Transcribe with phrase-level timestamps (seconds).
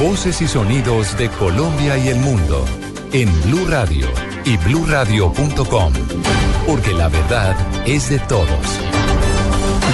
[0.00, 2.64] Voces y sonidos de Colombia y el mundo
[3.12, 4.08] en Blue Radio
[4.44, 5.92] y bluradio.com,
[6.66, 7.54] porque la verdad
[7.86, 8.48] es de todos.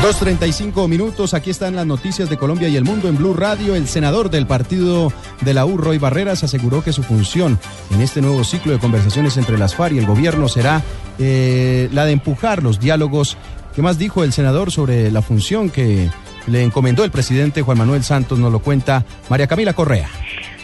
[0.02, 3.74] 2.35 minutos, aquí están las noticias de Colombia y el mundo en Blue Radio.
[3.74, 5.12] El senador del partido
[5.42, 7.58] de la U, Roy Barreras, aseguró que su función
[7.90, 10.82] en este nuevo ciclo de conversaciones entre las FARC y el gobierno será
[11.18, 13.36] eh, la de empujar los diálogos.
[13.74, 16.08] ¿Qué más dijo el senador sobre la función que
[16.46, 18.38] le encomendó el presidente Juan Manuel Santos?
[18.38, 20.08] Nos lo cuenta María Camila Correa.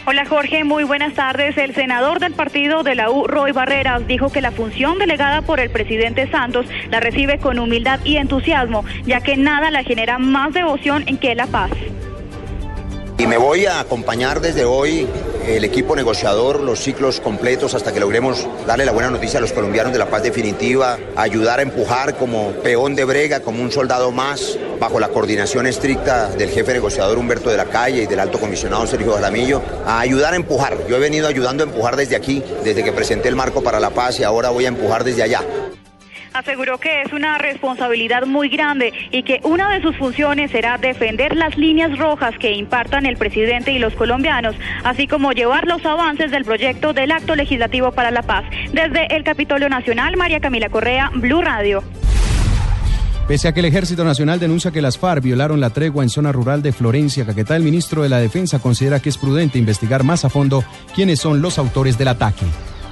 [0.05, 1.57] Hola Jorge, muy buenas tardes.
[1.57, 5.61] El senador del partido de la U, Roy Barreras, dijo que la función delegada por
[5.61, 10.53] el presidente Santos la recibe con humildad y entusiasmo, ya que nada la genera más
[10.53, 11.71] devoción en que la paz.
[13.17, 15.07] Y me voy a acompañar desde hoy
[15.47, 19.51] el equipo negociador, los ciclos completos hasta que logremos darle la buena noticia a los
[19.51, 24.11] colombianos de la paz definitiva, ayudar a empujar como peón de brega, como un soldado
[24.11, 28.39] más, bajo la coordinación estricta del jefe negociador Humberto de la Calle y del alto
[28.39, 30.77] comisionado Sergio Jaramillo, a ayudar a empujar.
[30.87, 33.89] Yo he venido ayudando a empujar desde aquí, desde que presenté el marco para la
[33.89, 35.43] paz y ahora voy a empujar desde allá.
[36.33, 41.35] Aseguró que es una responsabilidad muy grande y que una de sus funciones será defender
[41.35, 46.31] las líneas rojas que impartan el presidente y los colombianos, así como llevar los avances
[46.31, 48.45] del proyecto del Acto Legislativo para la Paz.
[48.71, 51.83] Desde el Capitolio Nacional, María Camila Correa, Blue Radio.
[53.27, 56.31] Pese a que el Ejército Nacional denuncia que las FARC violaron la tregua en zona
[56.31, 60.25] rural de Florencia, Caquetá, el ministro de la Defensa considera que es prudente investigar más
[60.25, 62.45] a fondo quiénes son los autores del ataque.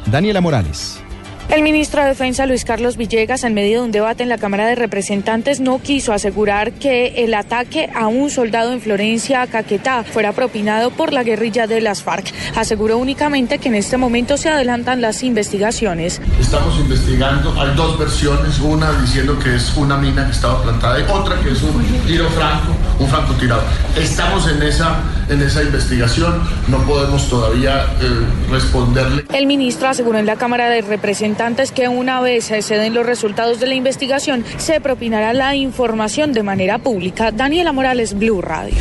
[0.06, 1.04] Daniela Morales.
[1.52, 4.68] El ministro de Defensa, Luis Carlos Villegas, en medio de un debate en la Cámara
[4.68, 10.32] de Representantes, no quiso asegurar que el ataque a un soldado en Florencia, Caquetá, fuera
[10.32, 12.32] propinado por la guerrilla de las FARC.
[12.56, 16.22] Aseguró únicamente que en este momento se adelantan las investigaciones.
[16.40, 21.04] Estamos investigando, hay dos versiones, una diciendo que es una mina que estaba plantada y
[21.12, 23.66] otra que es un tiro franco, un francotirador.
[23.98, 29.26] Estamos en esa, en esa investigación, no podemos todavía eh, responderle.
[29.34, 31.41] El ministro aseguró en la Cámara de Representantes
[31.74, 36.44] que una vez se den los resultados de la investigación, se propinará la información de
[36.44, 37.32] manera pública.
[37.32, 38.76] Daniela Morales, Blue Radio.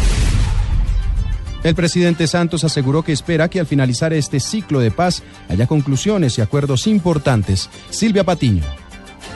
[1.65, 6.37] El presidente Santos aseguró que espera que al finalizar este ciclo de paz haya conclusiones
[6.37, 7.71] y acuerdos importantes.
[7.89, 8.80] Silvia Patiño.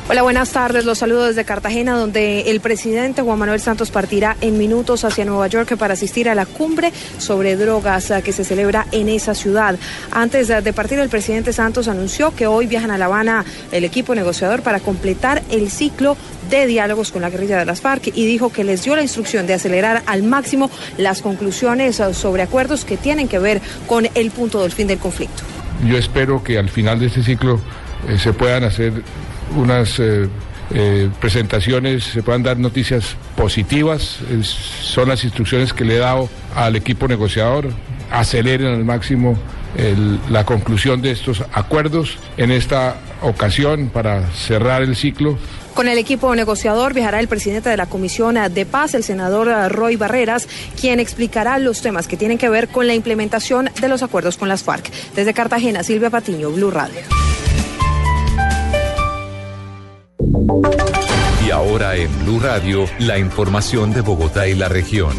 [0.08, 0.84] Hola, buenas tardes.
[0.84, 5.46] Los saludo desde Cartagena, donde el presidente Juan Manuel Santos partirá en minutos hacia Nueva
[5.46, 9.78] York para asistir a la cumbre sobre drogas eh, que se celebra en esa ciudad.
[10.10, 14.14] Antes de partir, el presidente Santos anunció que hoy viajan a La Habana el equipo
[14.14, 16.16] negociador para completar el ciclo
[16.50, 19.46] de diálogos con la guerrilla de las FARC y dijo que les dio la instrucción
[19.46, 24.30] de acelerar al máximo las conclusiones eh, sobre acuerdos que tienen que ver con el
[24.30, 25.42] punto del fin del conflicto.
[25.86, 27.60] Yo espero que al final de este ciclo
[28.08, 28.92] eh, se puedan hacer
[29.56, 30.28] unas eh,
[30.72, 34.18] eh, presentaciones, se puedan dar noticias positivas.
[34.42, 37.70] Son las instrucciones que le he dado al equipo negociador.
[38.10, 39.36] Aceleren al máximo
[40.30, 45.36] la conclusión de estos acuerdos en esta ocasión para cerrar el ciclo.
[45.74, 49.96] Con el equipo negociador viajará el presidente de la Comisión de Paz, el senador Roy
[49.96, 50.46] Barreras,
[50.80, 54.48] quien explicará los temas que tienen que ver con la implementación de los acuerdos con
[54.48, 54.92] las FARC.
[55.16, 57.23] Desde Cartagena, Silvia Patiño, Blue Radio.
[61.46, 65.14] Y ahora en Blue Radio, la información de Bogotá y la región.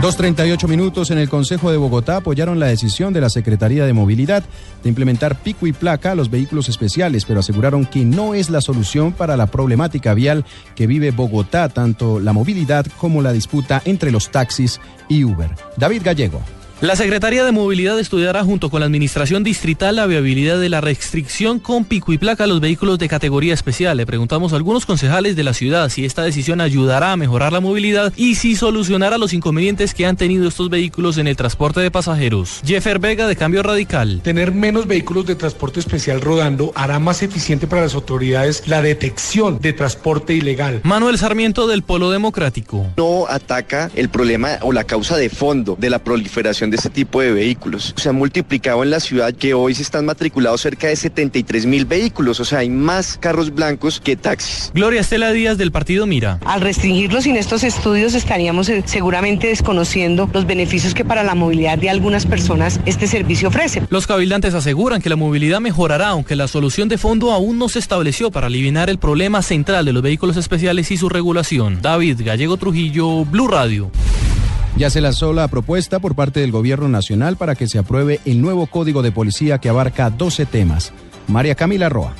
[0.00, 4.44] 2.38 minutos en el Consejo de Bogotá apoyaron la decisión de la Secretaría de Movilidad
[4.84, 8.60] de implementar pico y placa a los vehículos especiales, pero aseguraron que no es la
[8.60, 10.44] solución para la problemática vial
[10.76, 15.50] que vive Bogotá, tanto la movilidad como la disputa entre los taxis y Uber.
[15.76, 16.40] David Gallego.
[16.80, 21.58] La Secretaría de Movilidad estudiará junto con la Administración Distrital la viabilidad de la restricción
[21.58, 23.96] con pico y placa a los vehículos de categoría especial.
[23.96, 27.58] Le preguntamos a algunos concejales de la ciudad si esta decisión ayudará a mejorar la
[27.58, 31.90] movilidad y si solucionará los inconvenientes que han tenido estos vehículos en el transporte de
[31.90, 32.60] pasajeros.
[32.64, 34.20] Jeffer Vega de Cambio Radical.
[34.22, 39.58] Tener menos vehículos de transporte especial rodando hará más eficiente para las autoridades la detección
[39.58, 40.82] de transporte ilegal.
[40.84, 42.86] Manuel Sarmiento del Polo Democrático.
[42.96, 47.20] No ataca el problema o la causa de fondo de la proliferación de este tipo
[47.20, 47.94] de vehículos.
[47.96, 51.84] Se ha multiplicado en la ciudad que hoy se están matriculados cerca de 73 mil
[51.84, 54.70] vehículos, o sea, hay más carros blancos que taxis.
[54.74, 56.38] Gloria Estela Díaz del Partido Mira.
[56.44, 61.78] Al restringirlos sin estos estudios estaríamos eh, seguramente desconociendo los beneficios que para la movilidad
[61.78, 63.82] de algunas personas este servicio ofrece.
[63.90, 67.78] Los cabildantes aseguran que la movilidad mejorará, aunque la solución de fondo aún no se
[67.78, 71.80] estableció para eliminar el problema central de los vehículos especiales y su regulación.
[71.82, 73.90] David Gallego Trujillo, Blue Radio.
[74.78, 78.40] Ya se lanzó la propuesta por parte del Gobierno Nacional para que se apruebe el
[78.40, 80.92] nuevo Código de Policía que abarca 12 temas.
[81.26, 82.14] María Camila Roa.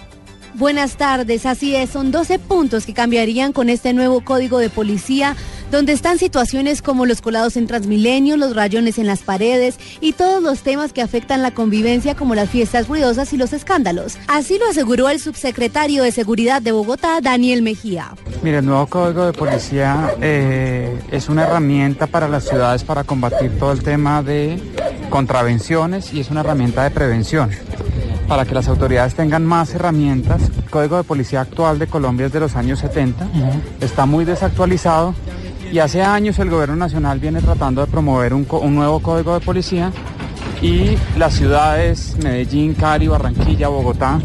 [0.54, 5.36] Buenas tardes, así es, son 12 puntos que cambiarían con este nuevo código de policía
[5.70, 10.42] donde están situaciones como los colados en Transmilenio, los rayones en las paredes y todos
[10.42, 14.18] los temas que afectan la convivencia como las fiestas ruidosas y los escándalos.
[14.28, 18.14] Así lo aseguró el subsecretario de Seguridad de Bogotá, Daniel Mejía.
[18.42, 23.58] Mire, el nuevo Código de Policía eh, es una herramienta para las ciudades para combatir
[23.58, 24.60] todo el tema de
[25.10, 27.50] contravenciones y es una herramienta de prevención
[28.28, 30.42] para que las autoridades tengan más herramientas.
[30.42, 33.26] El Código de Policía actual de Colombia es de los años 70,
[33.80, 35.14] está muy desactualizado
[35.72, 39.92] y hace años el Gobierno Nacional viene tratando de promover un, nuevo Código de Policía
[40.62, 44.20] y las ciudades Medellín, Cali, Barranquilla, Bogotá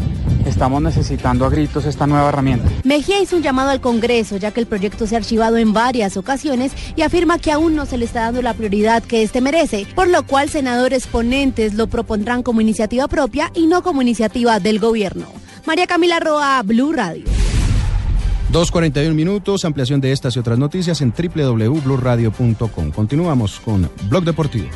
[0.46, 2.68] estamos necesitando a gritos esta nueva herramienta.
[2.84, 6.16] Mejía hizo un llamado al Congreso, ya que el proyecto se ha archivado en varias
[6.16, 9.86] ocasiones y afirma que aún no se le está dando la prioridad que este merece,
[9.94, 14.78] por lo cual senadores ponentes lo propondrán como iniciativa propia y no como iniciativa del
[14.78, 15.26] gobierno.
[15.66, 17.33] María Camila Roa, Blue Radio.
[18.52, 22.90] 2.41 minutos, ampliación de estas y otras noticias en www.bluradio.com.
[22.90, 24.68] Continuamos con Blog Deportivo.